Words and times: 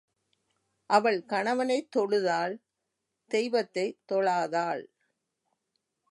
அவள் 0.85 1.25
கணவனைத் 1.25 1.95
தொழுதாள் 1.95 2.57
தெய்வத்தைத் 3.27 3.99
தொழாதாள். 4.11 4.85